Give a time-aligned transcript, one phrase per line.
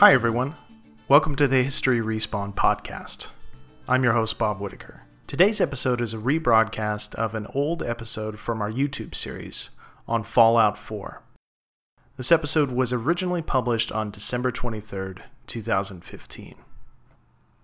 [0.00, 0.56] Hi, everyone.
[1.08, 3.28] Welcome to the History Respawn podcast.
[3.86, 5.02] I'm your host, Bob Whitaker.
[5.26, 9.68] Today's episode is a rebroadcast of an old episode from our YouTube series
[10.08, 11.20] on Fallout 4.
[12.16, 16.54] This episode was originally published on December 23rd, 2015.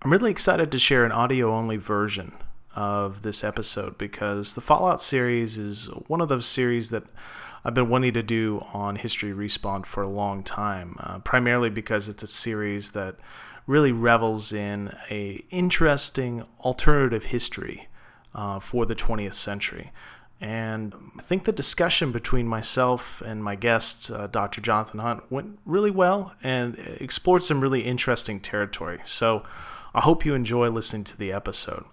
[0.03, 2.33] I'm really excited to share an audio only version
[2.75, 7.05] of this episode because the Fallout series is one of those series that
[7.67, 12.07] I've been wanting to do on History Respawn for a long time, uh, primarily because
[12.07, 13.17] it's a series that
[13.65, 17.89] really revels in a interesting alternative history
[18.33, 19.91] uh, for the 20th century.
[20.39, 24.61] And I think the discussion between myself and my guest, uh, Dr.
[24.61, 29.01] Jonathan Hunt, went really well and explored some really interesting territory.
[29.03, 29.43] So
[29.93, 31.83] I hope you enjoy listening to the episode.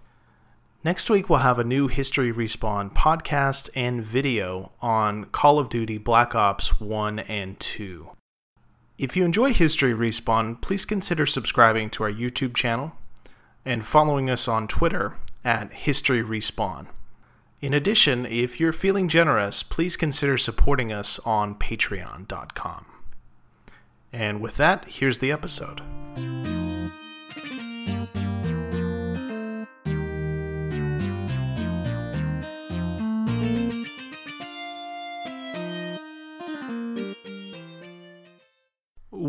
[0.85, 5.97] Next week, we'll have a new History Respawn podcast and video on Call of Duty
[5.97, 8.11] Black Ops 1 and 2.
[8.99, 12.93] If you enjoy History Respawn, please consider subscribing to our YouTube channel
[13.65, 16.89] and following us on Twitter at History Respawn.
[17.63, 22.85] In addition, if you're feeling generous, please consider supporting us on patreon.com.
[24.13, 25.81] And with that, here's the episode.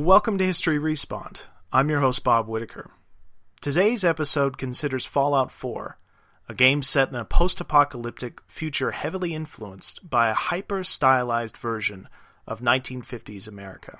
[0.05, 1.47] Welcome to History Respawn.
[1.73, 2.91] I'm your host, Bob Whitaker.
[3.59, 5.97] Today's episode considers Fallout 4,
[6.47, 12.07] a game set in a post apocalyptic future heavily influenced by a hyper stylized version
[12.45, 13.97] of 1950s America.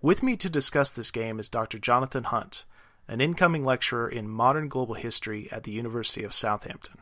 [0.00, 1.78] With me to discuss this game is Dr.
[1.78, 2.64] Jonathan Hunt,
[3.06, 6.98] an incoming lecturer in modern global history at the University of Southampton.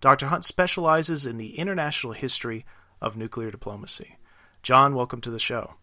[0.00, 0.28] Dr.
[0.28, 2.64] Hunt specializes in the international history
[3.02, 4.16] of nuclear diplomacy.
[4.62, 5.74] John, welcome to the show.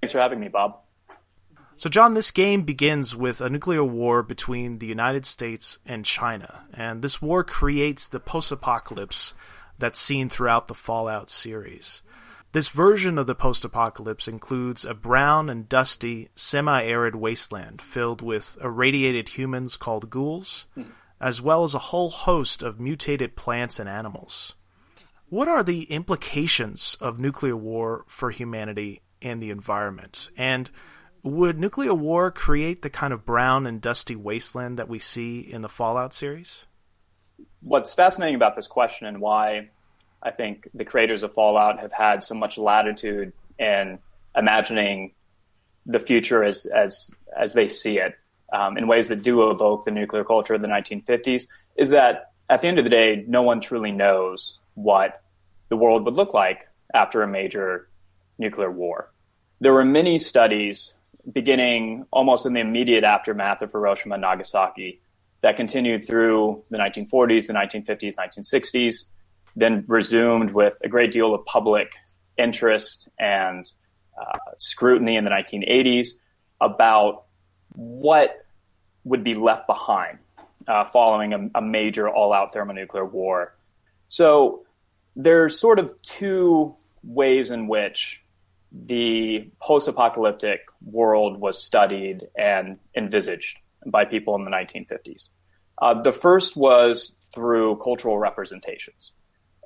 [0.00, 0.78] Thanks for having me, Bob.
[1.80, 6.66] So, John, this game begins with a nuclear war between the United States and China,
[6.74, 9.32] and this war creates the post apocalypse
[9.78, 12.02] that's seen throughout the Fallout series.
[12.52, 18.20] This version of the post apocalypse includes a brown and dusty, semi arid wasteland filled
[18.20, 20.82] with irradiated humans called ghouls, hmm.
[21.18, 24.54] as well as a whole host of mutated plants and animals.
[25.30, 30.28] What are the implications of nuclear war for humanity and the environment?
[30.36, 30.70] And
[31.22, 35.62] would nuclear war create the kind of brown and dusty wasteland that we see in
[35.62, 36.64] the Fallout series?
[37.60, 39.70] What's fascinating about this question and why
[40.22, 43.98] I think the creators of Fallout have had so much latitude in
[44.34, 45.12] imagining
[45.86, 49.90] the future as as as they see it um, in ways that do evoke the
[49.90, 51.44] nuclear culture of the 1950s
[51.76, 55.22] is that at the end of the day, no one truly knows what
[55.68, 57.88] the world would look like after a major
[58.38, 59.10] nuclear war.
[59.60, 60.94] There were many studies
[61.32, 65.00] beginning almost in the immediate aftermath of Hiroshima and Nagasaki
[65.42, 69.04] that continued through the 1940s, the 1950s, 1960s,
[69.56, 71.92] then resumed with a great deal of public
[72.36, 73.72] interest and
[74.20, 76.08] uh, scrutiny in the 1980s
[76.60, 77.24] about
[77.74, 78.44] what
[79.04, 80.18] would be left behind
[80.68, 83.54] uh, following a, a major all out thermonuclear war.
[84.08, 84.64] So
[85.16, 88.22] there's sort of two ways in which
[88.72, 95.28] the post apocalyptic world was studied and envisaged by people in the 1950s.
[95.80, 99.12] Uh, the first was through cultural representations.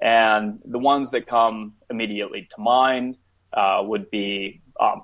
[0.01, 3.19] And the ones that come immediately to mind
[3.53, 5.01] uh, would be um,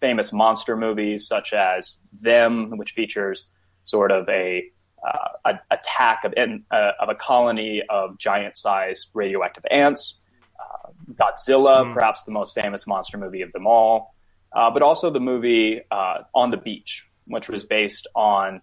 [0.00, 3.50] famous monster movies such as Them, which features
[3.84, 4.64] sort of a,
[5.06, 10.20] uh, attack of, in, uh, of a colony of giant sized radioactive ants
[11.14, 11.94] Godzilla, mm.
[11.94, 14.14] perhaps the most famous monster movie of them all,
[14.54, 18.60] uh, but also the movie uh, On the Beach, which was based on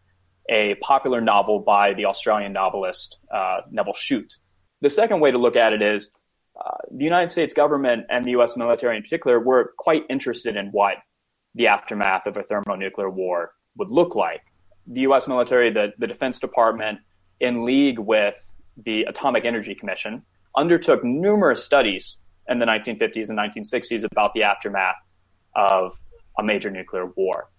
[0.50, 4.38] a popular novel by the Australian novelist uh, Nevil Shute.
[4.81, 6.09] The second way to look at it is
[6.56, 8.56] uh, the United States government and the U.S.
[8.56, 10.95] military in particular were quite interested in what
[11.56, 14.42] the aftermath of a thermonuclear war would look like.
[14.88, 15.27] The U.S.
[15.27, 17.00] military, the, the Defense Department,
[17.39, 18.36] in league with
[18.77, 20.24] the Atomic Energy Commission,
[20.56, 22.18] undertook numerous studies
[22.50, 24.96] in the 1950s and 1960s about the aftermath
[25.56, 26.00] of
[26.38, 27.50] a major nuclear war.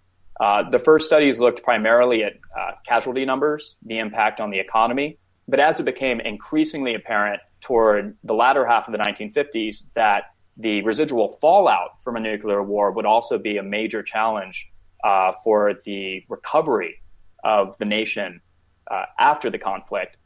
[0.40, 5.18] Uh, the first studies looked primarily at uh, casualty numbers, the impact on the economy,
[5.48, 10.24] but as it became increasingly apparent toward the latter half of the 1950s that
[10.56, 14.68] the residual fallout from a nuclear war would also be a major challenge
[15.04, 17.00] uh, for the recovery
[17.44, 18.40] of the nation
[18.90, 20.16] uh, after the conflict.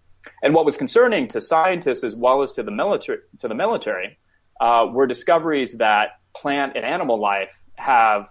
[0.42, 4.18] And what was concerning to scientists as well as to the military, to the military
[4.62, 8.28] uh, were discoveries that plant and animal life have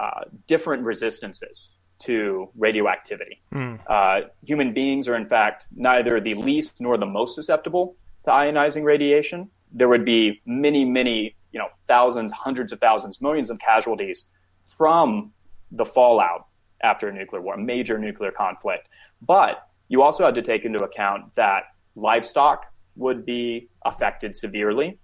[0.00, 3.42] uh, different resistances to radioactivity.
[3.52, 3.80] Mm.
[3.88, 8.84] Uh, human beings are, in fact, neither the least nor the most susceptible to ionizing
[8.84, 9.50] radiation.
[9.72, 14.26] There would be many, many, you know, thousands, hundreds of thousands, millions of casualties
[14.64, 15.32] from
[15.72, 16.46] the fallout
[16.82, 18.88] after a nuclear war, a major nuclear conflict.
[19.20, 21.64] But you also had to take into account that
[21.96, 24.98] livestock would be affected severely.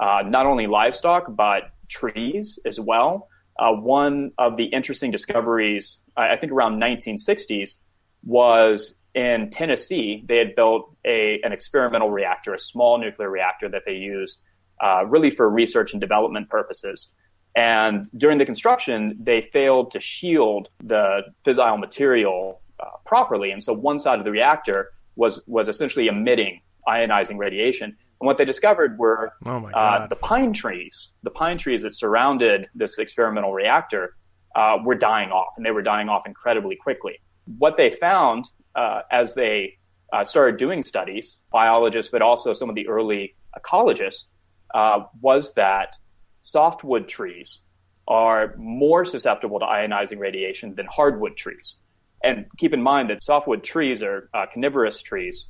[0.00, 3.28] Uh, not only livestock, but trees as well.
[3.58, 7.76] Uh, one of the interesting discoveries, I think around 1960s,
[8.24, 10.24] was in Tennessee.
[10.26, 14.40] They had built a, an experimental reactor, a small nuclear reactor that they used
[14.82, 17.10] uh, really for research and development purposes.
[17.54, 23.72] And during the construction, they failed to shield the fissile material uh, properly, and so
[23.72, 27.96] one side of the reactor was was essentially emitting ionizing radiation.
[28.20, 32.68] And what they discovered were oh uh, the pine trees, the pine trees that surrounded
[32.74, 34.14] this experimental reactor,
[34.54, 37.20] uh, were dying off, and they were dying off incredibly quickly.
[37.58, 39.78] What they found uh, as they
[40.12, 44.24] uh, started doing studies, biologists, but also some of the early ecologists,
[44.74, 45.96] uh, was that
[46.40, 47.60] softwood trees
[48.08, 51.76] are more susceptible to ionizing radiation than hardwood trees.
[52.22, 55.46] And keep in mind that softwood trees are uh, coniferous trees,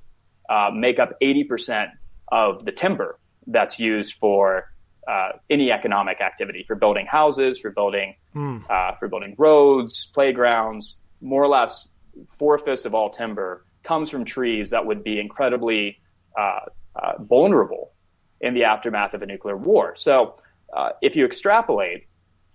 [0.48, 1.88] uh, make up 80%
[2.30, 4.70] of the timber that's used for
[5.08, 8.98] uh, any economic activity, for building houses, for building, mm.
[8.98, 10.96] for building roads, playgrounds.
[11.20, 11.88] More or less,
[12.28, 16.00] four fifths of all timber comes from trees that would be incredibly
[16.38, 16.60] uh,
[16.96, 17.92] uh, vulnerable
[18.40, 19.94] in the aftermath of a nuclear war.
[19.96, 20.36] So,
[20.74, 22.06] uh, if you extrapolate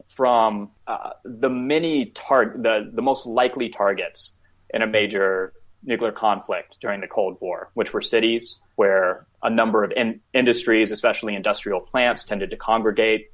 [0.08, 4.34] from uh, the many tar- the the most likely targets
[4.74, 5.54] in a major
[5.86, 10.92] nuclear conflict during the Cold War, which were cities where a number of in- industries,
[10.92, 13.28] especially industrial plants, tended to congregate,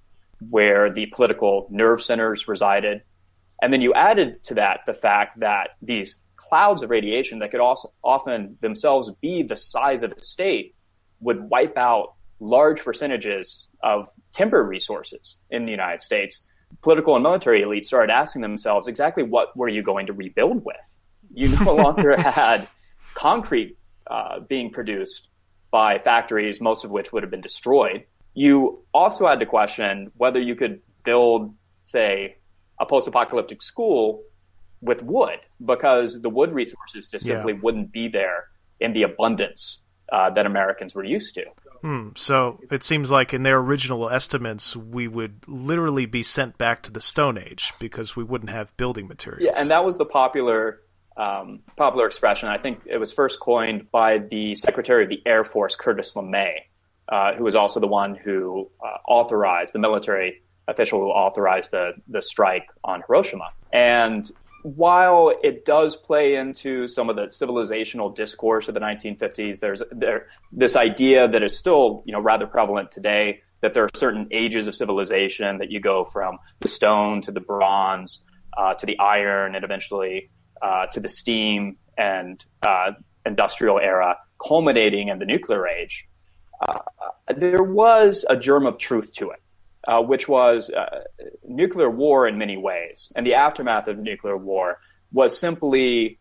[0.50, 3.01] where the political nerve centers resided,
[3.62, 7.59] and then you added to that the fact that these clouds of radiation that could
[7.59, 10.75] also often themselves be the size of a state
[11.19, 16.42] would wipe out large percentages of timber resources in the United States.
[16.81, 20.97] Political and military elites started asking themselves exactly what were you going to rebuild with?
[21.33, 22.68] You no longer had
[23.13, 25.28] concrete uh, being produced
[25.72, 28.06] by factories, most of which would have been destroyed.
[28.33, 32.38] You also had to question whether you could build, say,
[32.80, 34.24] a post-apocalyptic school
[34.81, 37.36] with wood because the wood resources just yeah.
[37.36, 38.48] simply wouldn't be there
[38.80, 39.80] in the abundance
[40.12, 41.45] uh, that Americans were used to.
[41.81, 42.10] Hmm.
[42.16, 46.92] So it seems like in their original estimates, we would literally be sent back to
[46.92, 49.44] the Stone Age because we wouldn't have building materials.
[49.44, 50.81] Yeah, and that was the popular
[51.18, 52.50] um, popular expression.
[52.50, 56.54] I think it was first coined by the Secretary of the Air Force, Curtis LeMay,
[57.10, 61.94] uh, who was also the one who uh, authorized the military official who authorized the
[62.08, 63.50] the strike on Hiroshima.
[63.74, 64.30] And
[64.63, 70.28] while it does play into some of the civilizational discourse of the 1950s, there's there
[70.52, 74.68] this idea that is still you know rather prevalent today that there are certain ages
[74.68, 78.24] of civilization that you go from the stone to the bronze
[78.57, 80.30] uh, to the iron and eventually
[80.62, 82.92] uh, to the steam and uh,
[83.25, 86.08] industrial era, culminating in the nuclear age.
[86.62, 86.80] Uh,
[87.36, 89.42] there was a germ of truth to it
[89.88, 90.69] uh, which was
[91.44, 93.12] nuclear war in many ways.
[93.16, 94.78] And the aftermath of nuclear war
[95.12, 96.19] was simply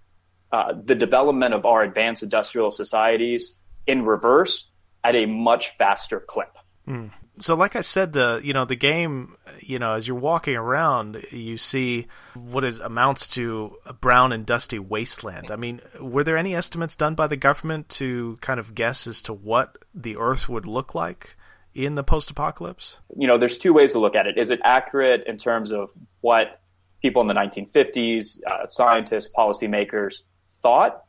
[0.50, 3.54] the development of our advanced industrial societies
[3.86, 4.70] in reverse
[5.04, 6.56] at a much faster clip.
[6.88, 7.10] Mm.
[7.40, 11.24] So, like I said, the you know the game, you know, as you're walking around,
[11.30, 15.50] you see what is amounts to a brown and dusty wasteland.
[15.50, 19.22] I mean, were there any estimates done by the government to kind of guess as
[19.22, 21.36] to what the Earth would look like
[21.74, 22.98] in the post apocalypse?
[23.16, 24.36] You know, there's two ways to look at it.
[24.36, 26.60] Is it accurate in terms of what
[27.00, 30.22] people in the 1950s, uh, scientists, policymakers
[30.62, 31.04] thought?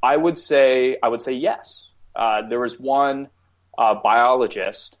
[0.00, 1.88] I would say I would say yes.
[2.14, 3.28] Uh, there was one
[3.76, 4.96] uh, biologist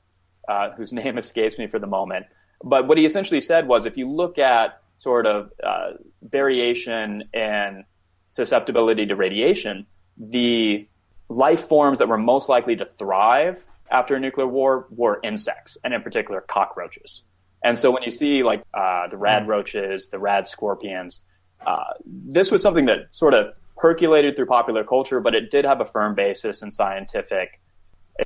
[0.48, 2.26] uh, whose name escapes me for the moment,
[2.62, 5.92] but what he essentially said was, if you look at sort of uh,
[6.22, 7.84] variation in
[8.28, 9.86] susceptibility to radiation,
[10.18, 10.86] the
[11.28, 15.94] life forms that were most likely to thrive after a nuclear war were insects, and
[15.94, 17.22] in particular cockroaches.
[17.64, 19.50] And so when you see like uh, the rad hmm.
[19.50, 21.22] roaches, the rad scorpions,
[21.66, 25.80] uh, this was something that sort of percolated through popular culture, but it did have
[25.80, 27.60] a firm basis in scientific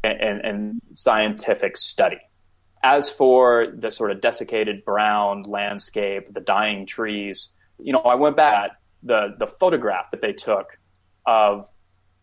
[0.02, 2.20] and, scientific study.
[2.82, 8.36] As for the sort of desiccated brown landscape, the dying trees, you know, I went
[8.36, 8.72] back
[9.02, 10.78] the the photograph that they took
[11.26, 11.68] of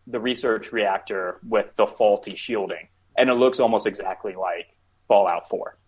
[0.06, 4.76] the research reactor with the faulty shielding and it looks almost exactly like
[5.08, 5.78] Fallout 4.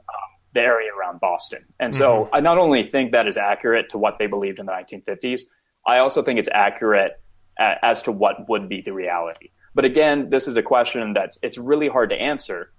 [0.00, 0.14] Um,
[0.52, 1.64] the area around Boston.
[1.80, 2.34] And so mm-hmm.
[2.34, 5.42] I not only think that is accurate to what they believed in the 1950s,
[5.86, 7.12] I also think it's accurate
[7.58, 9.50] as to what would be the reality.
[9.74, 12.72] But again, this is a question that's it's really hard to answer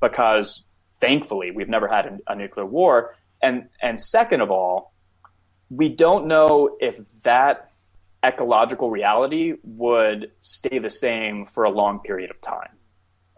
[0.00, 0.62] because
[1.00, 3.16] thankfully we've never had a, a nuclear war.
[3.40, 4.92] And and second of all,
[5.70, 7.70] we don't know if that
[8.24, 12.68] ecological reality would stay the same for a long period of time.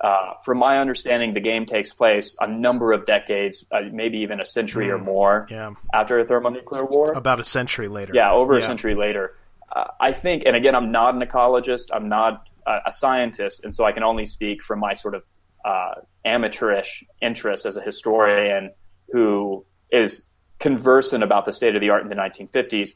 [0.00, 4.40] Uh, from my understanding, the game takes place a number of decades, uh, maybe even
[4.40, 5.70] a century mm, or more yeah.
[5.94, 7.12] after a thermonuclear war.
[7.12, 8.12] About a century later.
[8.14, 8.58] Yeah, over yeah.
[8.58, 9.34] a century later.
[9.72, 13.74] Uh, I think, and again, I'm not an ecologist, I'm not a, a, scientist, and
[13.74, 15.22] so I can only speak from my sort of
[15.64, 15.94] uh,
[16.24, 18.70] amateurish interest as a historian
[19.10, 20.26] who is
[20.58, 22.90] conversant about the state of the art in the 1950s.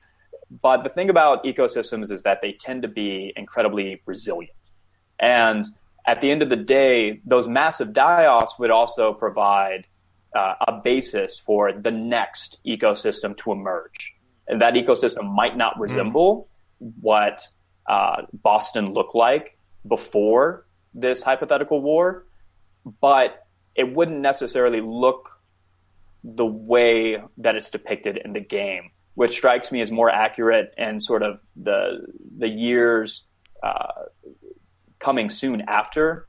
[0.63, 4.71] But the thing about ecosystems is that they tend to be incredibly resilient.
[5.21, 5.65] And
[6.07, 9.87] at the end of the day, those massive die-offs would also provide
[10.35, 14.15] uh, a basis for the next ecosystem to emerge.
[14.47, 15.83] And that ecosystem might not hmm.
[15.83, 16.49] resemble
[16.83, 16.93] mm.
[17.01, 17.47] what
[17.87, 22.27] uh, Boston looked like before this hypothetical war,
[23.01, 25.41] but it wouldn't necessarily look
[26.25, 31.03] the way that it's depicted in the game, which strikes me as more accurate and
[31.03, 32.07] sort of the
[32.37, 33.25] the years
[33.63, 34.05] uh,
[34.99, 36.29] coming soon after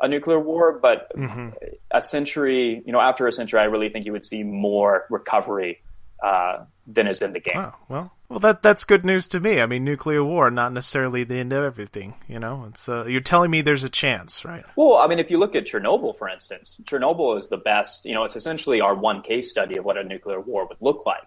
[0.00, 1.50] a nuclear war, but mm-hmm.
[1.92, 5.80] a century, you know, after a century, I really think you would see more recovery
[6.22, 7.56] uh, than is in the game.
[7.56, 7.74] Wow.
[7.88, 9.60] Well, well, that that's good news to me.
[9.60, 12.14] I mean, nuclear war, not necessarily the end of everything.
[12.28, 14.64] You know, it's uh, you're telling me there's a chance, right?
[14.74, 18.04] Well, I mean, if you look at Chernobyl, for instance, Chernobyl is the best.
[18.04, 21.04] You know, it's essentially our one case study of what a nuclear war would look
[21.04, 21.22] like.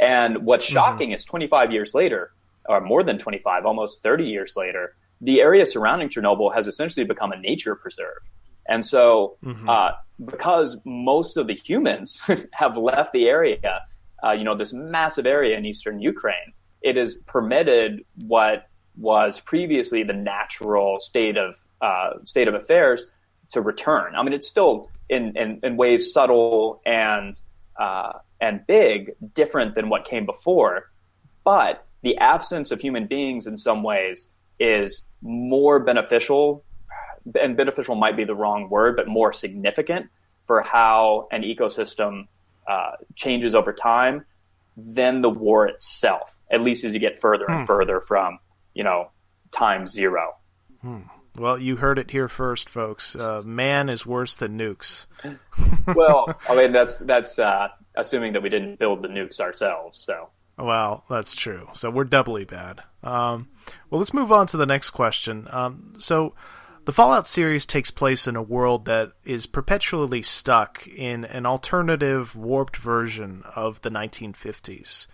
[0.00, 0.74] And what's mm-hmm.
[0.74, 1.14] shocking mm-hmm.
[1.14, 2.32] is 25 years later,
[2.68, 7.32] or more than 25, almost 30 years later, the area surrounding Chernobyl has essentially become
[7.32, 8.18] a nature preserve.
[8.68, 9.68] And so, mm-hmm.
[9.68, 9.90] uh,
[10.24, 12.20] because most of the humans
[12.52, 13.58] have left the area,
[14.26, 16.52] uh, you know, this massive area in eastern Ukraine,
[16.82, 23.06] it has permitted what was previously the natural state of uh, state of affairs
[23.50, 24.14] to return.
[24.16, 27.40] I mean, it's still in in, in ways subtle and
[27.78, 30.90] uh, and big, different than what came before,
[31.44, 34.28] but the absence of human beings in some ways
[34.58, 36.64] is more beneficial,
[37.40, 40.06] and beneficial might be the wrong word, but more significant
[40.46, 42.26] for how an ecosystem
[42.68, 44.24] uh, changes over time
[44.76, 46.36] than the war itself.
[46.50, 47.64] At least as you get further and hmm.
[47.64, 48.38] further from
[48.74, 49.10] you know
[49.52, 50.36] time zero.
[50.82, 51.02] Hmm.
[51.36, 53.14] Well, you heard it here first, folks.
[53.14, 55.06] Uh, man is worse than nukes.
[55.94, 59.98] well, I mean that's that's uh, assuming that we didn't build the nukes ourselves.
[59.98, 61.68] So well, that's true.
[61.74, 62.82] So we're doubly bad.
[63.02, 63.48] Um,
[63.90, 65.46] well, let's move on to the next question.
[65.50, 66.34] Um, so,
[66.86, 72.36] the Fallout series takes place in a world that is perpetually stuck in an alternative,
[72.36, 75.08] warped version of the 1950s.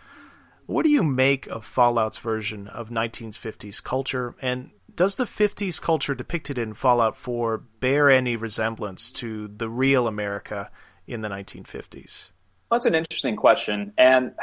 [0.67, 6.15] What do you make of Fallout's version of 1950s culture, and does the 50s culture
[6.15, 10.71] depicted in Fallout 4 bear any resemblance to the real America
[11.07, 12.33] in the 1950s?
[12.71, 14.35] Well, that's an interesting question, and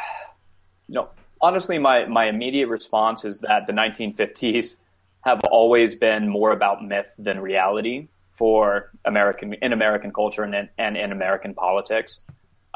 [0.88, 1.09] you know,
[1.39, 4.77] honestly, my, my immediate response is that the 1950s
[5.21, 10.69] have always been more about myth than reality for American in American culture and in,
[10.77, 12.21] and in American politics.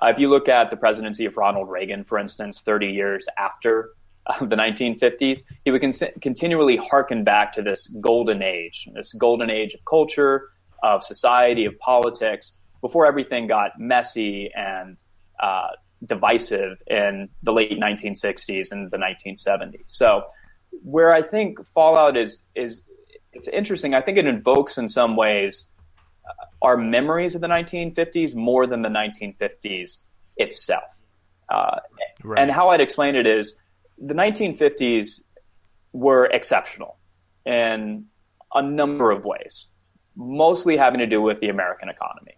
[0.02, 3.92] Uh, if you look at the presidency of Ronald Reagan, for instance, 30 years after
[4.26, 9.50] uh, the 1950s, he would con- continually harken back to this golden age, this golden
[9.50, 10.50] age of culture,
[10.84, 15.02] of society, of politics, before everything got messy and
[15.42, 15.70] uh,
[16.06, 19.84] divisive in the late 1960s and the 1970s.
[19.86, 20.24] So,
[20.84, 22.84] where I think Fallout is is
[23.34, 23.94] it's interesting.
[23.94, 25.66] I think it invokes in some ways
[26.26, 30.02] uh, our memories of the 1950s more than the 1950s
[30.38, 30.84] itself.
[31.50, 31.80] Uh,
[32.24, 32.42] right.
[32.42, 33.56] And how I'd explain it is
[33.98, 35.22] the 1950s
[35.92, 36.98] were exceptional
[37.46, 38.06] in
[38.54, 39.66] a number of ways,
[40.16, 42.38] mostly having to do with the American economy.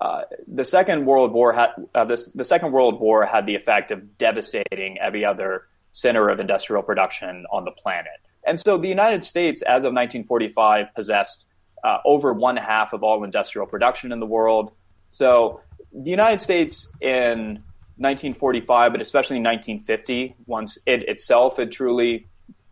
[0.00, 3.90] Uh, the Second World War had uh, this, the Second World War had the effect
[3.90, 8.20] of devastating every other center of industrial production on the planet.
[8.46, 11.46] And so the United States, as of 1945, possessed
[11.84, 14.72] uh, over one half of all industrial production in the world.
[15.10, 15.60] So
[15.92, 17.62] the United States in
[17.98, 22.26] 1945, but especially in 1950, once it itself had truly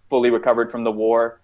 [0.08, 1.40] fully recovered from the war,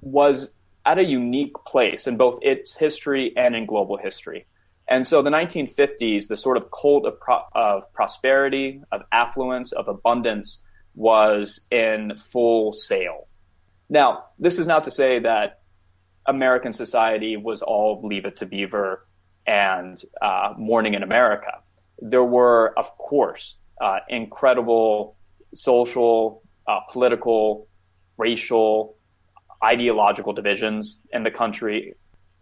[0.00, 0.50] was
[0.84, 4.46] at a unique place in both its history and in global history.
[4.88, 9.88] And so the 1950s, the sort of cult of, pro- of prosperity, of affluence, of
[9.88, 10.60] abundance
[10.96, 13.28] was in full sail.
[13.88, 15.60] Now, this is not to say that
[16.26, 19.06] American society was all leave it to beaver
[19.46, 21.60] and uh, morning in America.
[21.98, 25.16] there were, of course, uh, incredible
[25.54, 27.68] social, uh, political,
[28.18, 28.96] racial,
[29.64, 31.94] ideological divisions in the country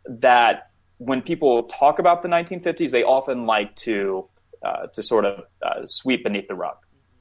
[0.08, 4.28] that when people talk about the 1950s, they often like to
[4.64, 6.76] uh, to sort of uh, sweep beneath the rug.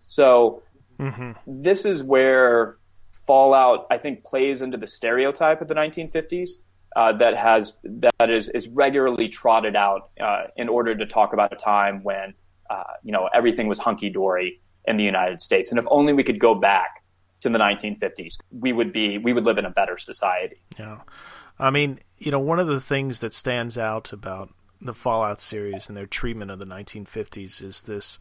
[0.05, 0.63] So
[0.99, 1.31] mm-hmm.
[1.45, 2.77] this is where
[3.25, 6.49] Fallout, I think, plays into the stereotype of the 1950s
[6.95, 11.51] uh, that has that is is regularly trotted out uh, in order to talk about
[11.51, 12.33] a time when
[12.69, 16.23] uh, you know everything was hunky dory in the United States, and if only we
[16.23, 17.03] could go back
[17.41, 20.57] to the 1950s, we would be we would live in a better society.
[20.77, 20.99] Yeah,
[21.57, 24.49] I mean, you know, one of the things that stands out about
[24.81, 28.19] the Fallout series and their treatment of the 1950s is this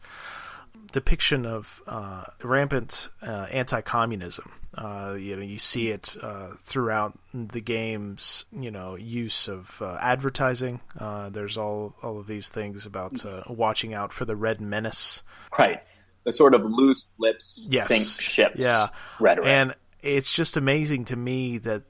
[0.91, 4.51] depiction of uh, rampant uh, anti-communism.
[4.75, 9.97] Uh, you know, you see it uh, throughout the game's you know use of uh,
[9.99, 10.81] advertising.
[10.97, 15.21] Uh, there's all all of these things about watching out for the red menace.
[15.57, 15.77] Right,
[16.23, 17.87] the sort of loose lips yes.
[17.87, 18.55] sink ships.
[18.57, 18.87] Yeah,
[19.19, 19.47] rhetoric.
[19.47, 21.83] and it's just amazing to me that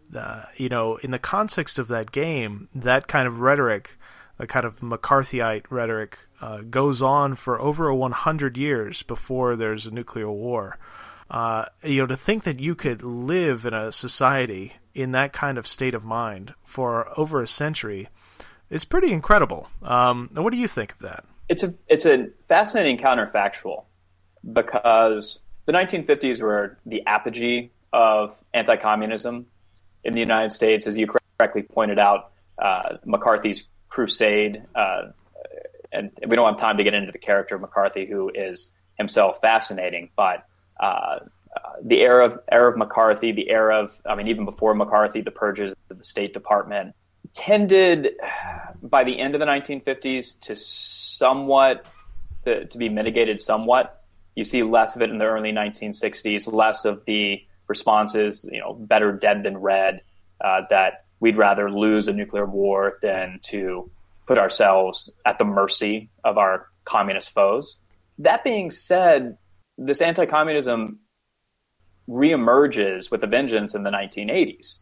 [0.58, 3.98] you know in the context of that game, that kind of rhetoric
[4.40, 9.92] a kind of McCarthyite rhetoric uh, goes on for over 100 years before there's a
[9.92, 10.78] nuclear war.
[11.32, 15.58] Uh, you know, to think that you could live in a society in that kind
[15.58, 18.10] of state of mind for over a century
[18.70, 19.70] is pretty incredible.
[19.82, 21.24] Um, what do you think of that?
[21.48, 23.86] It's a it's a fascinating counterfactual
[24.52, 29.46] because the 1950s were the apogee of anti-communism
[30.04, 31.08] in the United States, as you
[31.40, 32.32] correctly pointed out.
[32.58, 34.62] Uh, McCarthy's crusade.
[34.76, 35.04] Uh,
[35.94, 39.40] and we don't have time to get into the character of McCarthy, who is himself
[39.42, 40.10] fascinating.
[40.16, 40.46] But
[40.80, 41.20] uh,
[41.84, 45.32] the era of era of McCarthy, the era of I mean, even before McCarthy, the
[45.32, 46.96] purges of the State Department
[47.34, 48.10] tended
[48.82, 51.86] by the end of the 1950s to somewhat
[52.44, 54.04] to, to be mitigated somewhat.
[54.36, 58.74] You see less of it in the early 1960s, less of the responses, you know,
[58.74, 60.02] better dead than red,
[60.42, 63.90] uh, that we'd rather lose a nuclear war than to
[64.26, 67.78] put ourselves at the mercy of our communist foes.
[68.20, 69.38] That being said,
[69.78, 71.00] this anti communism
[72.10, 74.80] reemerges with a vengeance in the 1980s,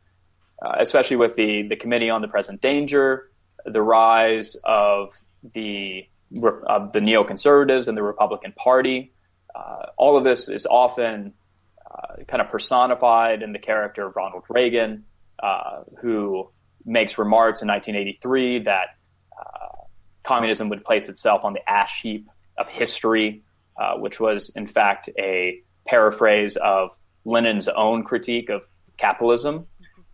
[0.63, 3.29] uh, especially with the, the Committee on the Present Danger,
[3.65, 5.13] the rise of
[5.53, 6.07] the,
[6.67, 9.13] of the neoconservatives and the Republican Party.
[9.53, 11.33] Uh, all of this is often
[11.89, 15.05] uh, kind of personified in the character of Ronald Reagan
[15.41, 16.49] uh, who
[16.85, 18.97] makes remarks in 1983 that
[20.23, 23.43] communism would place itself on the ash heap of history,
[23.79, 26.91] uh, which was in fact a paraphrase of
[27.25, 29.67] Lenin's own critique of capitalism.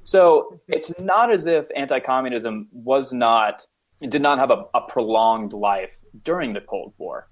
[0.04, 3.66] So it's not as if anti-communism was not
[4.00, 7.28] did not have a, a prolonged life during the Cold War.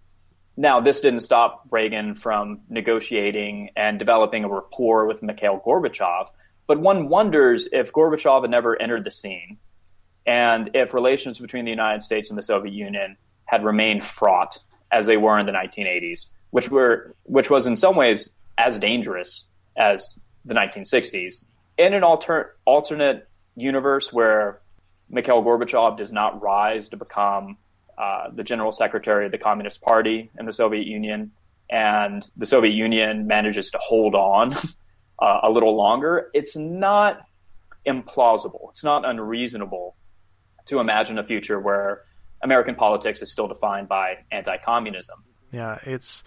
[0.58, 6.28] Now, this didn't stop Reagan from negotiating and developing a rapport with Mikhail Gorbachev,
[6.66, 9.58] but one wonders if Gorbachev had never entered the scene
[10.26, 14.60] and if relations between the United States and the Soviet Union had remained fraught
[14.92, 19.46] as they were in the 1980s, which were which was in some ways as dangerous
[19.78, 21.44] as the 1960s.
[21.78, 24.62] In an alter, alternate universe where
[25.10, 27.58] Mikhail Gorbachev does not rise to become
[27.98, 31.32] uh, the general secretary of the Communist Party in the Soviet Union,
[31.70, 34.54] and the Soviet Union manages to hold on
[35.20, 37.26] uh, a little longer, it's not
[37.86, 38.70] implausible.
[38.72, 39.96] It's not unreasonable
[40.66, 42.02] to imagine a future where
[42.42, 45.24] American politics is still defined by anti-communism.
[45.52, 46.24] Yeah, it's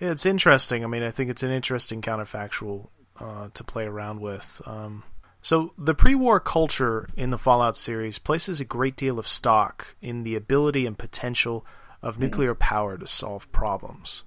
[0.00, 0.84] it's interesting.
[0.84, 4.60] I mean, I think it's an interesting counterfactual uh, to play around with.
[4.66, 5.04] Um,
[5.40, 10.24] so the pre-war culture in the Fallout series places a great deal of stock in
[10.24, 11.64] the ability and potential
[12.02, 12.24] of mm-hmm.
[12.24, 14.24] nuclear power to solve problems.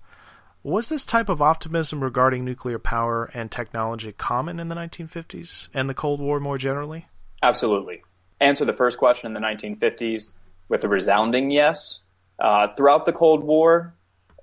[0.63, 5.89] Was this type of optimism regarding nuclear power and technology common in the 1950s and
[5.89, 7.07] the Cold War more generally?
[7.41, 8.03] Absolutely.
[8.41, 10.29] Answer the first question in the 1950s
[10.69, 11.99] with a resounding yes.
[12.39, 13.93] Uh, throughout the Cold War,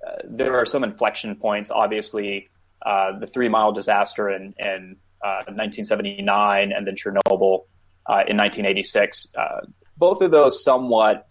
[0.05, 1.71] uh, there are some inflection points.
[1.71, 2.49] Obviously,
[2.85, 7.65] uh, the Three Mile disaster in, in 1979 uh, and then Chernobyl
[8.05, 9.27] uh, in 1986.
[9.35, 9.61] Uh,
[9.97, 11.27] both of those somewhat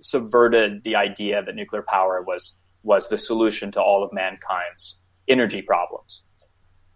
[0.00, 5.62] subverted the idea that nuclear power was was the solution to all of mankind's energy
[5.62, 6.22] problems.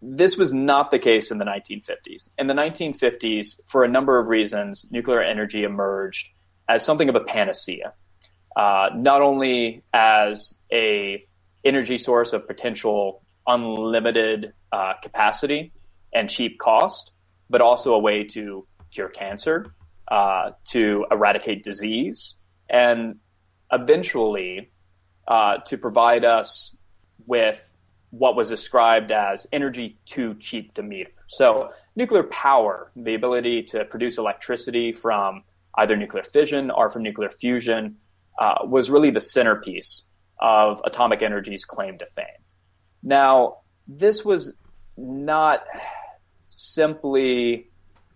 [0.01, 2.29] This was not the case in the 1950s.
[2.39, 6.29] In the 1950s, for a number of reasons, nuclear energy emerged
[6.69, 7.95] as something of a panacea,
[8.57, 11.25] uh, not only as a
[11.65, 15.73] energy source of potential unlimited uh, capacity
[16.13, 17.13] and cheap cost,
[17.51, 19.75] but also a way to cure cancer,
[20.09, 22.35] uh, to eradicate disease,
[22.71, 23.17] and
[23.73, 24.71] eventually
[25.27, 26.75] uh, to provide us
[27.27, 27.71] with
[28.11, 31.11] what was described as energy too cheap to meter.
[31.29, 35.43] So, nuclear power, the ability to produce electricity from
[35.77, 37.97] either nuclear fission or from nuclear fusion,
[38.39, 40.05] uh, was really the centerpiece
[40.41, 42.27] of atomic energy's claim to fame.
[43.03, 44.55] Now, this was
[44.97, 45.65] not
[46.47, 47.69] simply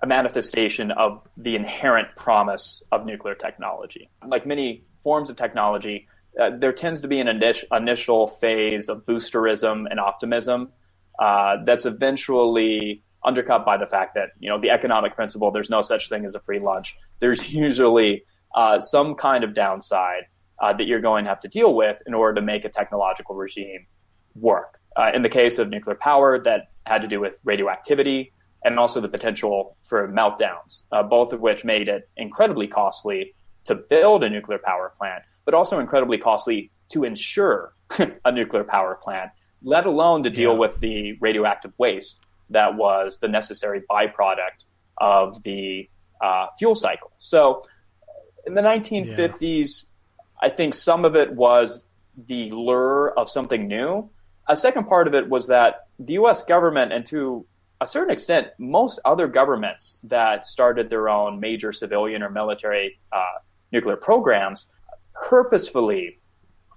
[0.03, 4.11] a manifestation of the inherent promise of nuclear technology.
[4.27, 6.09] Like many forms of technology,
[6.41, 7.29] uh, there tends to be an
[7.73, 10.71] initial phase of boosterism and optimism
[11.19, 15.83] uh, that's eventually undercut by the fact that you know the economic principle there's no
[15.83, 16.97] such thing as a free lunch.
[17.21, 20.25] There's usually uh, some kind of downside
[20.61, 23.35] uh, that you're going to have to deal with in order to make a technological
[23.35, 23.87] regime
[24.35, 24.79] work.
[24.97, 28.33] Uh, in the case of nuclear power that had to do with radioactivity
[28.65, 34.23] and also the potential for meltdowns both of which made it incredibly costly to build
[34.23, 37.75] a nuclear power plant but also incredibly costly to insure
[38.25, 39.31] a nuclear power plant,
[39.63, 40.59] let alone to deal yeah.
[40.59, 42.19] with the radioactive waste
[42.51, 44.65] that was the necessary byproduct
[44.99, 45.89] of the
[46.21, 47.11] uh, fuel cycle.
[47.19, 47.65] So
[48.47, 49.85] in the 1950s,
[50.43, 50.49] yeah.
[50.49, 51.89] I think some of it was
[52.27, 54.11] the lure of something new.
[54.49, 57.47] A second part of it was that the US government, and to
[57.81, 63.39] a certain extent, most other governments that started their own major civilian or military uh,
[63.73, 64.69] nuclear programs,
[65.15, 66.19] purposefully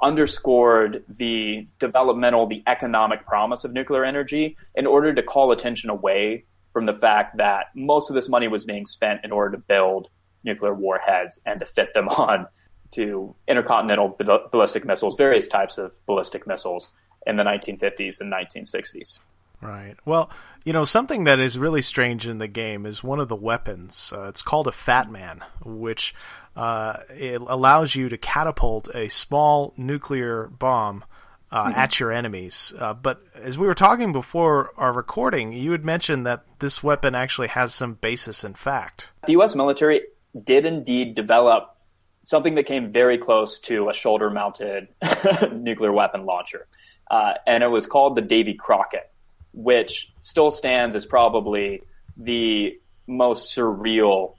[0.02, 6.46] underscored the developmental, the economic promise of nuclear energy in order to call attention away
[6.74, 10.10] from the fact that most of this money was being spent in order to build
[10.44, 12.46] nuclear warheads and to fit them on
[12.92, 14.18] to intercontinental
[14.52, 16.92] ballistic missiles, various types of ballistic missiles
[17.26, 19.20] in the 1950s and 1960s.
[19.62, 19.96] Right.
[20.06, 20.30] Well,
[20.64, 24.14] you know, something that is really strange in the game is one of the weapons.
[24.16, 26.14] Uh, it's called a Fat Man, which
[26.56, 31.04] uh, it allows you to catapult a small nuclear bomb
[31.52, 31.80] uh, mm-hmm.
[31.80, 32.74] at your enemies.
[32.78, 37.16] Uh, but as we were talking before our recording, you had mentioned that this weapon
[37.16, 39.12] actually has some basis in fact.
[39.26, 39.56] The U.S.
[39.56, 40.02] military
[40.44, 41.76] did indeed develop
[42.24, 44.88] something that came very close to a shoulder mounted
[45.52, 46.68] nuclear weapon launcher.
[47.10, 49.12] Uh, and it was called the Davy Crockett,
[49.54, 51.84] which still stands as probably
[52.18, 54.34] the most surreal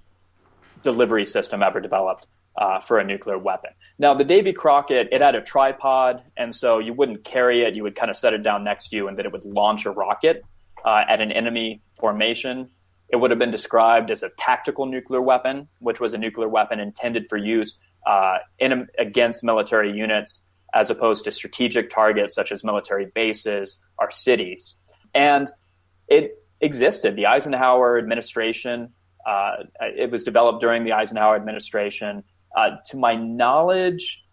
[0.90, 3.70] delivery system ever developed uh, for a nuclear weapon.
[3.98, 7.74] Now, the Davy Crockett, it had a tripod, and so you wouldn't carry it.
[7.74, 9.84] You would kind of set it down next to you, and then it would launch
[9.84, 10.42] a rocket
[10.84, 12.70] uh, at an enemy formation.
[13.08, 16.80] It would have been described as a tactical nuclear weapon, which was a nuclear weapon
[16.80, 20.40] intended for use uh, in, against military units
[20.72, 24.76] as opposed to strategic targets such as military bases or cities.
[25.14, 25.50] And
[26.08, 26.24] it
[26.60, 27.16] existed.
[27.16, 28.92] The Eisenhower administration
[29.26, 32.22] uh, it was developed during the Eisenhower administration.
[32.56, 34.24] Uh, to my knowledge,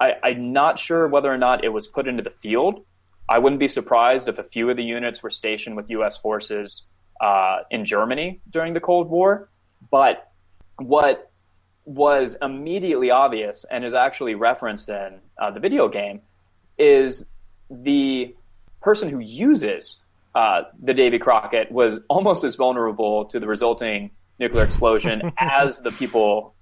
[0.00, 2.84] I, am not sure whether or not it was put into the field.
[3.28, 6.16] I wouldn't be surprised if a few of the units were stationed with U.S.
[6.16, 6.82] forces
[7.20, 9.48] uh, in Germany during the Cold War.
[9.90, 10.28] But
[10.76, 11.30] what
[11.84, 16.20] was immediately obvious and is actually referenced in uh, the video game
[16.78, 17.26] is
[17.70, 18.34] the
[18.80, 20.00] person who uses
[20.34, 24.10] uh, the Davy Crockett was almost as vulnerable to the resulting
[24.42, 26.54] nuclear explosion as the people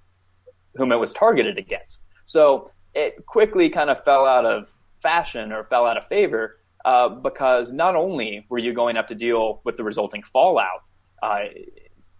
[0.77, 2.03] whom it was targeted against.
[2.25, 7.09] So it quickly kind of fell out of fashion or fell out of favor uh,
[7.09, 10.83] because not only were you going to have to deal with the resulting fallout,
[11.23, 11.41] uh,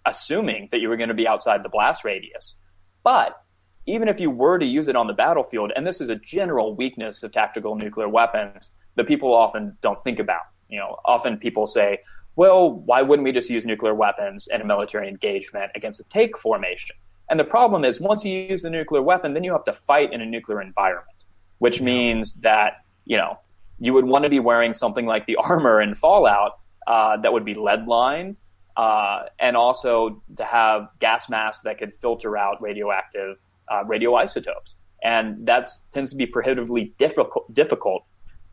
[0.07, 2.57] assuming that you were going to be outside the blast radius,
[3.05, 3.43] but
[3.87, 6.75] even if you were to use it on the battlefield, and this is a general
[6.75, 10.43] weakness of tactical nuclear weapons that people often don't think about.
[10.69, 12.01] You know, often people say,
[12.41, 16.39] well, why wouldn't we just use nuclear weapons in a military engagement against a take
[16.39, 16.97] formation?
[17.29, 20.11] And the problem is, once you use the nuclear weapon, then you have to fight
[20.15, 21.25] in a nuclear environment,
[21.59, 23.39] which means that, you know,
[23.79, 26.53] you would want to be wearing something like the armor in Fallout
[26.87, 28.41] uh, that would be lead lined,
[28.75, 33.37] uh, and also to have gas masks that could filter out radioactive
[33.69, 34.77] uh, radioisotopes.
[35.05, 38.05] And that tends to be prohibitively difficult, difficult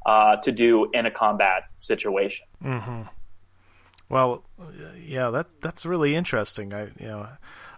[0.06, 2.48] uh, to do in a combat situation.
[2.62, 3.04] Mm-hmm.
[4.10, 4.44] Well,
[5.04, 6.74] yeah, that that's really interesting.
[6.74, 7.28] I you know,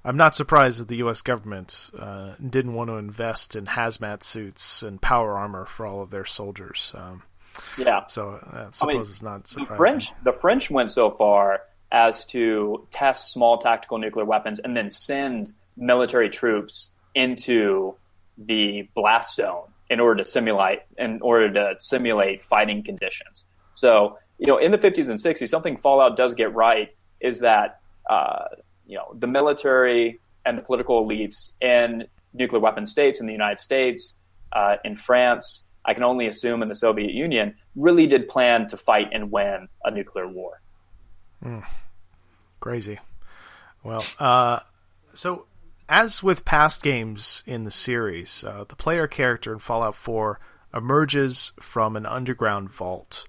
[0.04, 1.22] I'm not surprised that the U.S.
[1.22, 6.12] government uh, didn't want to invest in hazmat suits and power armor for all of
[6.12, 6.94] their soldiers.
[6.96, 7.24] Um,
[7.78, 8.06] yeah.
[8.08, 9.72] So I suppose I mean, it's not surprising.
[9.72, 11.62] The French, the French went so far
[11.92, 17.96] as to test small tactical nuclear weapons and then send military troops into
[18.38, 23.44] the blast zone in order to simulate in order to simulate fighting conditions.
[23.74, 27.82] So you know, in the 50s and 60s, something Fallout does get right is that,
[28.10, 28.45] uh,
[28.88, 33.60] you know, the military and the political elites in nuclear weapon states in the United
[33.60, 34.15] States,
[34.54, 38.78] uh, in France, I can only assume in the Soviet Union, really did plan to
[38.78, 40.62] fight and win a nuclear war.
[41.43, 41.65] Mm.
[42.60, 42.99] Crazy.
[43.84, 44.60] Well, uh,
[45.13, 45.45] so
[45.88, 50.39] as with past games in the series, uh, the player character in Fallout 4
[50.73, 53.25] emerges from an underground vault.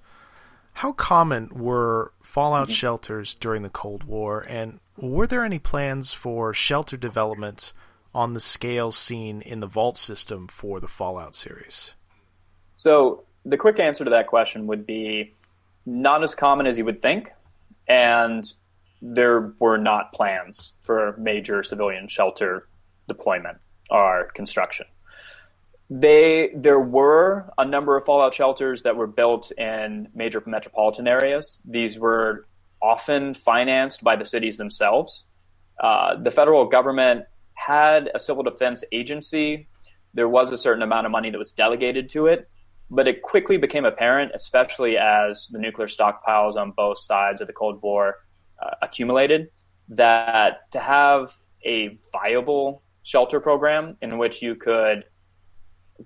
[0.80, 2.72] How common were Fallout mm-hmm.
[2.72, 7.74] shelters during the Cold War, and were there any plans for shelter development
[8.14, 11.92] on the scale seen in the Vault system for the Fallout series?
[12.76, 15.34] So, the quick answer to that question would be
[15.84, 17.30] not as common as you would think,
[17.86, 18.50] and
[19.02, 22.68] there were not plans for major civilian shelter
[23.06, 23.58] deployment
[23.90, 24.86] or construction.
[25.92, 31.60] They there were a number of fallout shelters that were built in major metropolitan areas.
[31.64, 32.46] These were
[32.80, 35.24] often financed by the cities themselves.
[35.82, 37.24] Uh, the federal government
[37.54, 39.66] had a civil defense agency.
[40.14, 42.48] There was a certain amount of money that was delegated to it,
[42.88, 47.52] but it quickly became apparent, especially as the nuclear stockpiles on both sides of the
[47.52, 48.18] Cold War
[48.62, 49.48] uh, accumulated,
[49.88, 55.04] that to have a viable shelter program in which you could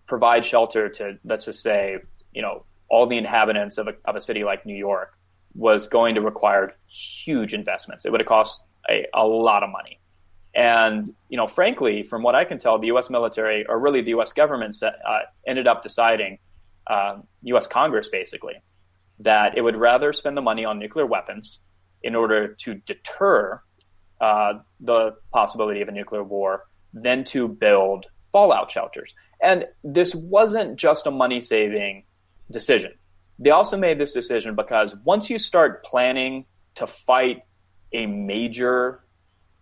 [0.06, 1.98] provide shelter to, let's just say,
[2.32, 5.16] you know, all the inhabitants of a, of a city like New York
[5.54, 8.04] was going to require huge investments.
[8.04, 10.00] It would have cost a, a lot of money.
[10.54, 13.10] And, you know, frankly, from what I can tell, the U.S.
[13.10, 14.32] military, or really the U.S.
[14.32, 14.90] government, uh,
[15.46, 16.38] ended up deciding,
[16.86, 17.66] uh, U.S.
[17.66, 18.54] Congress basically,
[19.20, 21.58] that it would rather spend the money on nuclear weapons
[22.02, 23.60] in order to deter
[24.20, 29.12] uh, the possibility of a nuclear war than to build fallout shelters.
[29.44, 32.04] And this wasn't just a money saving
[32.50, 32.94] decision.
[33.38, 37.42] They also made this decision because once you start planning to fight
[37.92, 39.04] a major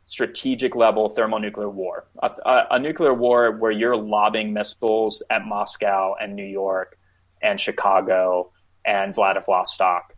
[0.04, 6.14] strategic level thermonuclear war, a, a, a, nuclear war where you're lobbing missiles at Moscow
[6.20, 6.96] and New York
[7.42, 8.52] and Chicago
[8.84, 10.14] and Vladivostok,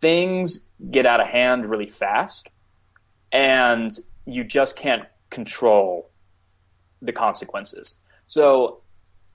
[0.00, 2.48] things get out of hand really fast
[3.30, 3.92] and
[4.26, 6.10] you just can't control
[7.00, 7.96] the consequences.
[8.26, 8.82] So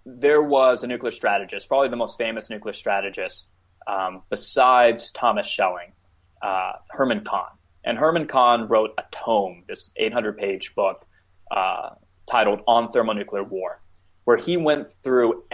[0.06, 3.48] there was a nuclear strategist, probably the most famous nuclear strategist
[3.88, 5.94] um, besides Thomas Schelling,
[6.42, 7.50] uh, Herman Kahn.
[7.84, 11.06] And Herman Kahn wrote a tome, this 800 page book
[11.52, 11.92] uh,
[12.30, 13.82] titled On Thermonuclear War,
[14.26, 15.46] where he went through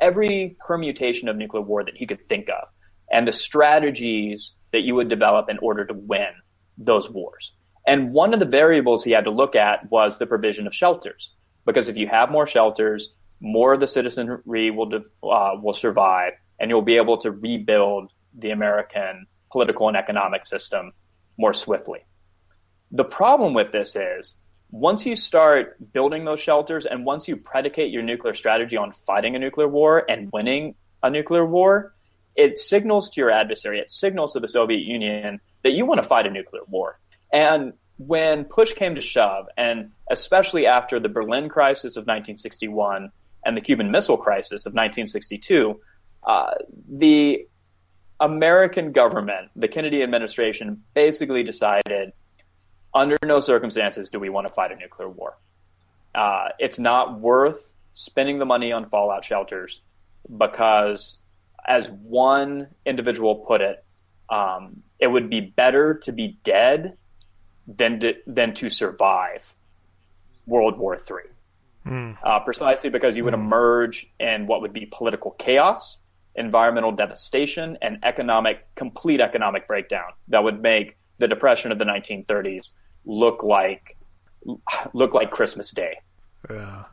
[0.00, 2.68] every permutation of nuclear war that he could think of
[3.10, 6.28] and the strategies that you would develop in order to win
[6.78, 7.52] those wars.
[7.86, 11.32] And one of the variables he had to look at was the provision of shelters.
[11.64, 14.92] Because if you have more shelters, more of the citizenry will,
[15.22, 20.92] uh, will survive, and you'll be able to rebuild the American political and economic system
[21.38, 22.00] more swiftly.
[22.92, 24.34] The problem with this is
[24.70, 29.34] once you start building those shelters and once you predicate your nuclear strategy on fighting
[29.34, 31.94] a nuclear war and winning a nuclear war,
[32.36, 36.08] it signals to your adversary, it signals to the Soviet Union that you want to
[36.08, 36.98] fight a nuclear war.
[37.32, 37.72] And
[38.06, 43.12] when push came to shove, and especially after the Berlin crisis of 1961
[43.44, 45.78] and the Cuban Missile Crisis of 1962,
[46.26, 46.54] uh,
[46.88, 47.46] the
[48.18, 52.12] American government, the Kennedy administration, basically decided
[52.94, 55.36] under no circumstances do we want to fight a nuclear war.
[56.14, 59.82] Uh, it's not worth spending the money on fallout shelters
[60.38, 61.18] because,
[61.68, 63.84] as one individual put it,
[64.30, 66.96] um, it would be better to be dead
[67.66, 69.54] than to, than to survive
[70.46, 71.30] World War III.
[71.86, 72.16] Mm.
[72.22, 73.42] Uh, precisely because you would mm.
[73.42, 75.98] emerge in what would be political chaos,
[76.34, 82.70] environmental devastation, and economic complete economic breakdown that would make the depression of the 1930s
[83.04, 83.96] look like
[84.92, 85.98] look like Christmas Day.
[86.50, 86.84] Yeah.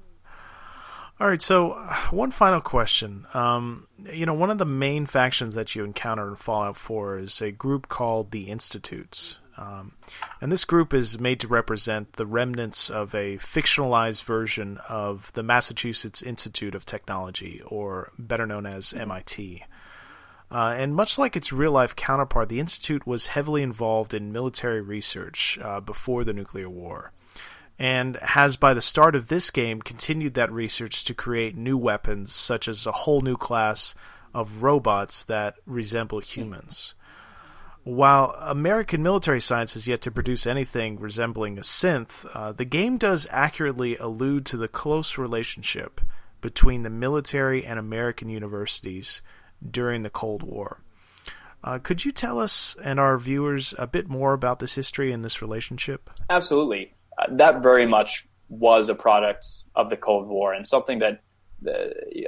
[1.20, 1.70] All right, so
[2.12, 3.26] one final question.
[3.34, 7.42] Um, you know, one of the main factions that you encounter in Fallout 4 is
[7.42, 9.40] a group called the Institutes.
[9.58, 9.94] Um,
[10.40, 15.44] and this group is made to represent the remnants of a fictionalized version of the
[15.44, 19.64] Massachusetts Institute of Technology, or better known as MIT.
[20.50, 24.82] Uh, and much like its real life counterpart, the Institute was heavily involved in military
[24.82, 27.12] research uh, before the nuclear war,
[27.78, 32.34] and has by the start of this game continued that research to create new weapons,
[32.34, 33.94] such as a whole new class
[34.34, 36.94] of robots that resemble humans.
[37.88, 42.98] While American military science has yet to produce anything resembling a synth, uh, the game
[42.98, 46.02] does accurately allude to the close relationship
[46.42, 49.22] between the military and American universities
[49.72, 50.82] during the Cold War.
[51.64, 55.24] Uh, could you tell us and our viewers a bit more about this history and
[55.24, 56.10] this relationship?
[56.30, 56.94] Absolutely.
[57.18, 61.22] Uh, that very much was a product of the Cold War and something that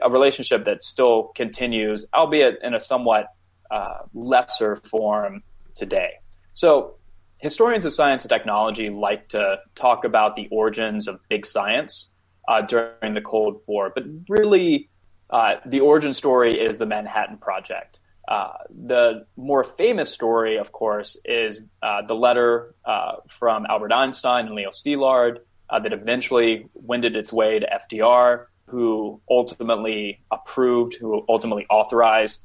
[0.02, 3.34] a relationship that still continues, albeit in a somewhat
[3.70, 5.44] uh, lesser form
[5.80, 6.12] today.
[6.54, 6.96] So,
[7.38, 12.10] historians of science and technology like to talk about the origins of big science
[12.48, 14.90] uh, during the Cold War, but really,
[15.30, 18.00] uh, the origin story is the Manhattan Project.
[18.28, 18.54] Uh,
[18.88, 24.56] the more famous story, of course, is uh, the letter uh, from Albert Einstein and
[24.56, 25.38] Leo Szilard
[25.72, 32.42] that eventually wended its way to FDR, who ultimately approved, who ultimately authorized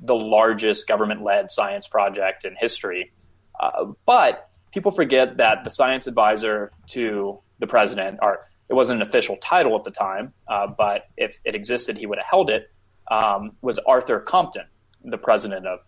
[0.00, 3.12] the largest government led science project in history.
[3.58, 8.36] Uh, but people forget that the science advisor to the president, or
[8.68, 12.18] it wasn't an official title at the time, uh, but if it existed, he would
[12.18, 12.70] have held it,
[13.10, 14.64] um, was Arthur Compton,
[15.04, 15.80] the president of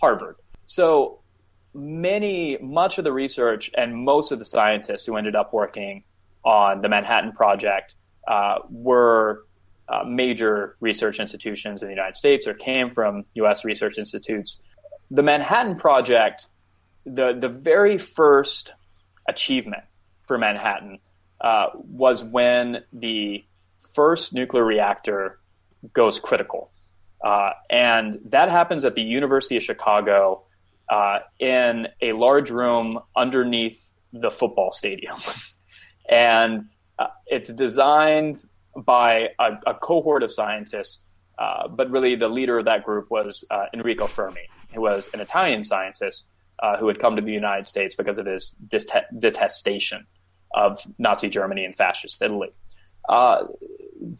[0.00, 0.36] Harvard.
[0.64, 1.20] So
[1.72, 6.04] many, much of the research and most of the scientists who ended up working
[6.44, 7.94] on the Manhattan Project
[8.28, 9.44] uh, were
[9.88, 13.64] uh, major research institutions in the United States or came from U.S.
[13.64, 14.62] research institutes.
[15.10, 16.46] The Manhattan Project,
[17.04, 18.72] the the very first
[19.28, 19.84] achievement
[20.22, 20.98] for Manhattan
[21.40, 23.44] uh, was when the
[23.94, 25.38] first nuclear reactor
[25.92, 26.70] goes critical,
[27.22, 30.44] uh, and that happens at the University of Chicago
[30.88, 35.16] uh, in a large room underneath the football stadium,
[36.08, 36.68] and
[36.98, 38.42] uh, it's designed
[38.76, 41.00] by a, a cohort of scientists,
[41.38, 45.20] uh, but really the leader of that group was uh, Enrico Fermi, who was an
[45.20, 46.26] Italian scientist
[46.60, 48.54] uh, who had come to the United States because of his
[49.18, 50.06] detestation
[50.54, 52.50] of Nazi Germany and fascist Italy.
[53.08, 53.44] Uh,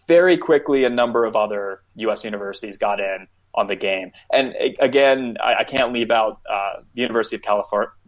[0.09, 2.25] very quickly, a number of other U.S.
[2.25, 4.11] universities got in on the game.
[4.33, 7.43] And again, I, I can't leave out uh, the University of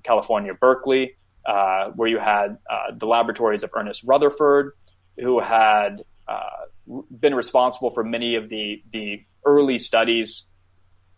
[0.02, 2.58] California, Berkeley, uh, where you had
[2.96, 4.72] the laboratories of Ernest Rutherford,
[5.18, 10.44] who had uh, been responsible for many of the the early studies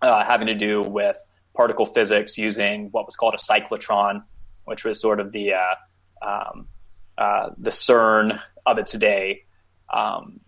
[0.03, 1.17] uh, having to do with
[1.57, 4.23] particle physics using what was called a cyclotron,
[4.65, 6.69] which was sort of the uh, um,
[7.17, 9.45] uh, the CERN of its day.
[9.93, 10.41] Um,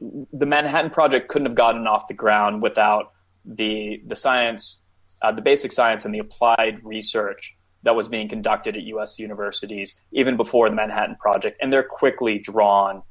[0.00, 3.12] the Manhattan Project couldn't have gotten off the ground without
[3.44, 4.80] the the science,
[5.22, 9.18] uh, the basic science, and the applied research that was being conducted at U.S.
[9.18, 13.02] universities even before the Manhattan Project, and they're quickly drawn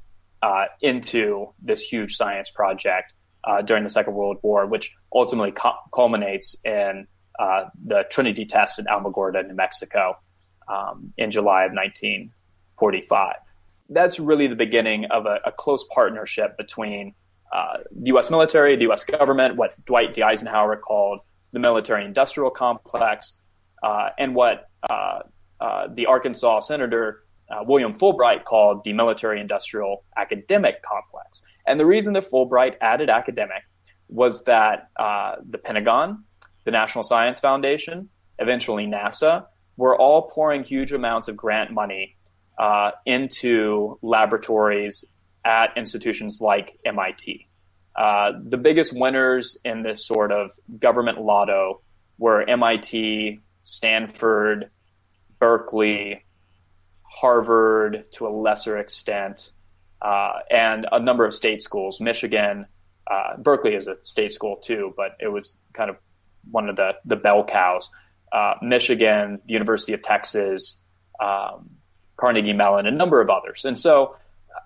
[0.43, 3.13] uh, into this huge science project
[3.45, 7.07] uh, during the Second World War, which ultimately cu- culminates in
[7.39, 10.17] uh, the Trinity test in Alamogordo, New Mexico,
[10.67, 13.35] um, in July of 1945.
[13.89, 17.15] That's really the beginning of a, a close partnership between
[17.53, 18.29] uh, the U.S.
[18.29, 19.05] military, the U.S.
[19.05, 20.23] government, what Dwight D.
[20.23, 21.19] Eisenhower called
[21.53, 23.35] the military-industrial complex,
[23.81, 25.19] uh, and what uh,
[25.93, 27.23] the Arkansas senator
[27.53, 31.41] uh, William Fulbright called the military industrial academic complex.
[31.67, 33.63] And the reason that Fulbright added academic
[34.07, 36.23] was that uh, the Pentagon,
[36.65, 39.45] the National Science Foundation, eventually NASA,
[39.77, 42.15] were all pouring huge amounts of grant money
[42.57, 45.05] uh, into laboratories
[45.43, 47.47] at institutions like MIT.
[47.95, 51.81] Uh, the biggest winners in this sort of government lotto
[52.17, 54.69] were MIT, Stanford,
[55.39, 56.23] Berkeley,
[57.15, 59.51] Harvard to a lesser extent,
[60.01, 62.01] uh, and a number of state schools.
[62.01, 62.65] Michigan,
[63.09, 65.97] uh, Berkeley is a state school too, but it was kind of
[66.49, 67.89] one of the, the bell cows.
[68.31, 70.77] Uh, Michigan, the University of Texas,
[71.21, 71.69] um,
[72.17, 73.63] Carnegie Mellon, a number of others.
[73.63, 74.15] And so
[74.49, 74.59] uh,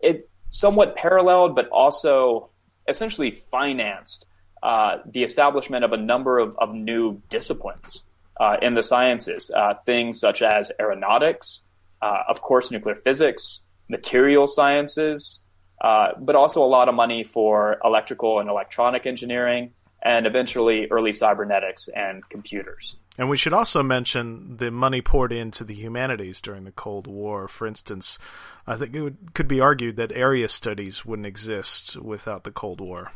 [0.00, 2.48] it somewhat paralleled, but also
[2.88, 4.24] essentially financed
[4.62, 8.02] uh, the establishment of a number of, of new disciplines
[8.40, 9.50] uh, in the sciences,
[9.84, 11.62] things such as aeronautics,
[12.02, 15.40] uh, of course, nuclear physics, material sciences,
[15.80, 21.12] uh, but also a lot of money for electrical and electronic engineering, and eventually early
[21.12, 22.96] cybernetics and computers.
[23.18, 27.48] And we should also mention the money poured into the humanities during the Cold War.
[27.48, 28.18] For instance,
[28.66, 32.80] I think it would, could be argued that area studies wouldn't exist without the Cold
[32.80, 33.12] War.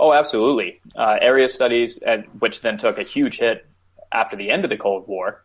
[0.00, 0.80] Oh, absolutely.
[0.96, 2.00] Uh, area studies,
[2.40, 3.64] which then took a huge hit
[4.10, 5.44] after the end of the Cold War,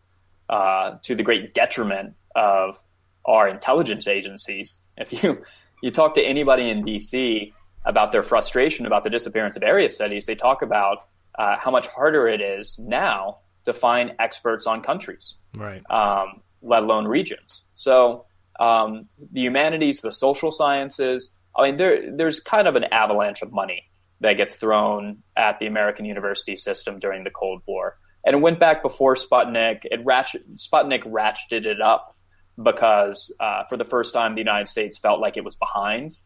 [0.49, 2.81] uh, to the great detriment of
[3.25, 4.79] our intelligence agencies.
[4.95, 5.43] If you
[5.83, 7.51] you talk to anybody in DC
[7.85, 11.07] about their frustration about the disappearance of area studies, they talk about
[11.37, 15.83] uh, how much harder it is now to find experts on countries, right?
[15.89, 17.63] Um, let alone regions.
[17.75, 18.25] So
[18.59, 21.29] um, the humanities, the social sciences.
[21.55, 23.89] I mean, there there's kind of an avalanche of money
[24.21, 28.59] that gets thrown at the American university system during the Cold War, and it went
[28.59, 29.81] back before Sputnik.
[29.83, 32.16] It ratchet, Sputnik ratcheted it up
[32.61, 36.17] because uh, for the first time the United States felt like it was behind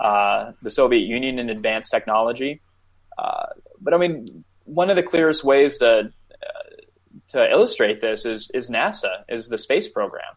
[0.00, 2.60] uh, the Soviet Union in advanced technology.
[3.16, 3.46] Uh,
[3.80, 6.68] but I mean, one of the clearest ways to uh,
[7.28, 10.34] to illustrate this is is NASA, is the space program,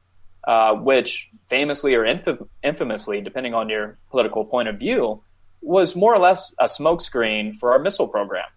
[0.48, 5.24] uh, which famously or infam- infamously, depending on your political point of view,
[5.62, 8.48] was more or less a smokescreen for our missile program.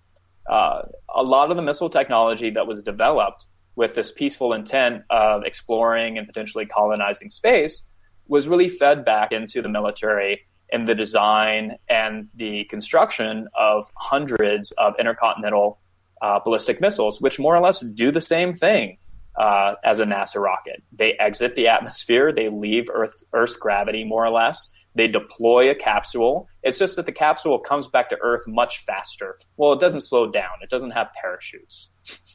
[0.49, 0.82] Uh,
[1.14, 3.47] a lot of the missile technology that was developed
[3.77, 7.85] with this peaceful intent of exploring and potentially colonizing space
[8.29, 14.72] was really fed back into the military in the design and the construction of hundreds
[14.72, 15.79] of intercontinental
[16.22, 18.97] uh, ballistic missiles, which more or less do the same thing
[19.39, 20.83] uh, as a NASA rocket.
[20.93, 24.70] They exit the atmosphere, they leave Earth, Earth's gravity more or less.
[24.97, 26.49] They deploy a capsule.
[26.62, 29.39] It's just that the capsule comes back to Earth much faster.
[29.57, 30.53] Well, it doesn't slow down.
[30.62, 31.91] It doesn't have parachutes.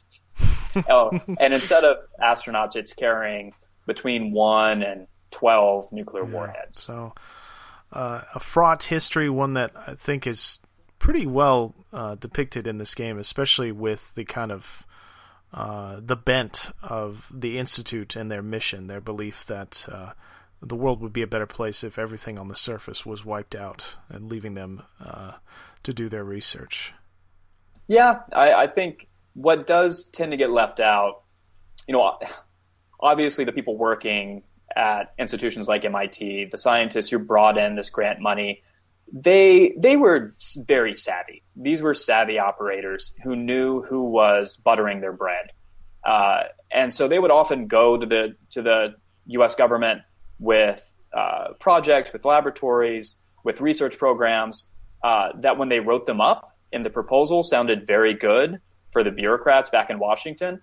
[0.88, 3.52] oh, and instead of astronauts, it's carrying
[3.86, 6.78] between one and 12 nuclear yeah, warheads.
[6.78, 7.14] So,
[7.92, 10.60] uh, a fraught history, one that I think is
[10.98, 14.86] pretty well uh, depicted in this game, especially with the kind of
[15.52, 20.12] uh, the bent of the institute and their mission, their belief that uh,
[20.62, 23.96] the world would be a better place if everything on the surface was wiped out
[24.08, 25.32] and leaving them uh,
[25.82, 26.92] to do their research.
[27.88, 31.22] Yeah, I, I think what does tend to get left out,
[31.86, 32.18] you know,
[33.00, 34.42] obviously the people working
[34.76, 38.62] at institutions like MIT, the scientists who brought in this grant money,
[39.12, 41.42] they they were very savvy.
[41.56, 45.50] These were savvy operators who knew who was buttering their bread,
[46.04, 48.94] uh, and so they would often go to the to the
[49.26, 49.56] U.S.
[49.56, 50.02] government
[50.38, 54.66] with uh, projects, with laboratories, with research programs
[55.02, 58.60] uh, that when they wrote them up in the proposal sounded very good
[58.92, 60.60] for the bureaucrats back in Washington,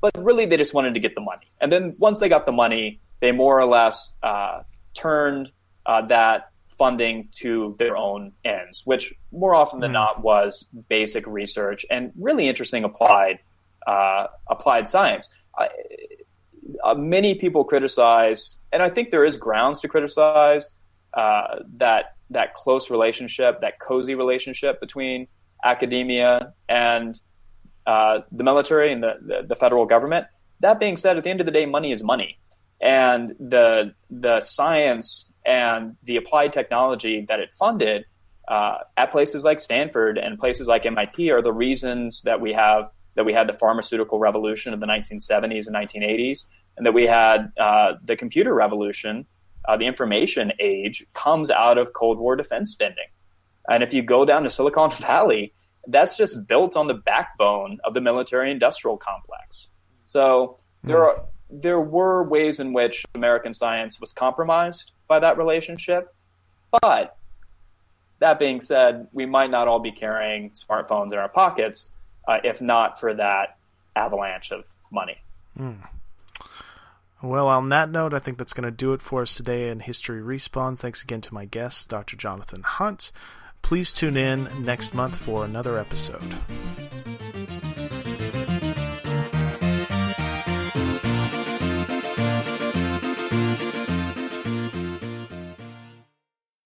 [0.00, 1.50] but really they just wanted to get the money.
[1.60, 4.62] And then once they got the money, they more or less uh,
[4.94, 5.50] turned
[5.86, 9.94] uh, that funding to their own ends, which more often than mm.
[9.94, 13.38] not was basic research and really interesting applied
[13.86, 15.28] uh, applied science.
[15.58, 20.70] Uh, many people criticize, and I think there is grounds to criticize
[21.12, 25.28] uh, that that close relationship, that cozy relationship between
[25.62, 27.20] academia and
[27.86, 30.26] uh, the military and the, the, the federal government.
[30.60, 32.38] That being said, at the end of the day, money is money
[32.80, 38.04] and the the science and the applied technology that it funded
[38.48, 42.90] uh, at places like Stanford and places like MIT are the reasons that we have
[43.16, 47.52] that we had the pharmaceutical revolution of the 1970s and 1980s, and that we had
[47.58, 49.24] uh, the computer revolution,
[49.66, 53.04] uh, the information age, comes out of Cold War defense spending.
[53.68, 55.54] And if you go down to Silicon Valley,
[55.86, 59.68] that's just built on the backbone of the military-industrial complex.
[60.06, 61.02] So there hmm.
[61.02, 66.14] are there were ways in which American science was compromised by that relationship.
[66.82, 67.16] But
[68.18, 71.90] that being said, we might not all be carrying smartphones in our pockets
[72.26, 73.56] uh, if not for that
[73.96, 75.18] avalanche of money.
[75.58, 75.88] Mm.
[77.22, 79.80] Well, on that note, I think that's going to do it for us today in
[79.80, 80.78] History Respawn.
[80.78, 82.16] Thanks again to my guest, Dr.
[82.16, 83.12] Jonathan Hunt.
[83.64, 86.22] Please tune in next month for another episode.